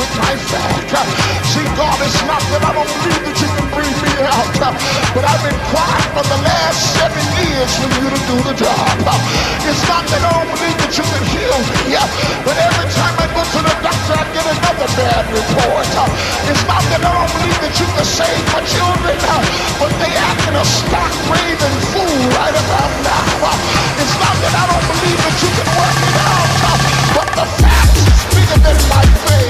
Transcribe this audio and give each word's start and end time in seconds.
with 0.00 0.12
my 0.16 0.32
back. 0.48 0.80
See, 1.52 1.66
God, 1.76 1.98
it's 2.00 2.16
not 2.24 2.40
that 2.40 2.62
I 2.64 2.72
don't 2.72 2.88
believe 2.88 3.20
that 3.20 3.36
you 3.36 3.48
can 3.52 3.68
bring 3.76 3.92
me 4.00 4.12
out, 4.24 4.48
but 5.12 5.22
I've 5.28 5.42
been 5.44 5.60
crying 5.68 6.10
for 6.16 6.24
the 6.24 6.40
last 6.40 6.80
seven 6.96 7.24
years 7.36 7.68
for 7.76 7.88
you 8.00 8.06
to 8.08 8.20
do 8.24 8.36
the 8.48 8.54
job. 8.56 8.96
It's 9.68 9.84
not 9.92 10.08
that 10.08 10.22
I 10.24 10.30
don't 10.40 10.50
believe 10.56 10.78
that 10.80 10.92
you 10.96 11.04
can 11.04 11.24
heal 11.28 11.58
me, 11.68 12.00
but 12.48 12.56
every 12.56 12.88
time 12.96 13.14
I 13.20 13.26
go 13.28 13.42
to 13.44 13.60
the 13.60 13.74
doctor, 13.84 14.16
I 14.16 14.24
get 14.32 14.46
another 14.48 14.88
bad 14.96 15.24
report. 15.36 15.84
It's 16.48 16.64
not 16.64 16.82
that 16.96 17.02
I 17.04 17.10
don't 17.12 17.32
believe 17.36 17.60
that 17.60 17.74
you 17.76 17.88
can 17.92 18.06
save 18.08 18.44
my 18.56 18.62
children, 18.64 19.16
but 19.76 19.92
they 20.00 20.12
acting 20.16 20.56
a 20.56 20.64
stock 20.64 21.12
raving 21.28 21.76
fool 21.92 22.20
right 22.40 22.56
about 22.56 22.92
now. 23.04 23.52
It's 24.00 24.16
not 24.16 24.34
that 24.48 24.54
I 24.56 24.64
don't 24.64 24.86
believe 24.96 25.20
that 25.28 25.36
you 25.44 25.50
can 25.60 25.68
work 25.76 25.98
it 26.08 26.16
out, 26.24 26.48
but 27.20 27.28
the 27.36 27.46
facts 27.60 28.00
is 28.00 28.20
bigger 28.32 28.60
than 28.64 28.78
my 28.88 29.04
faith. 29.28 29.49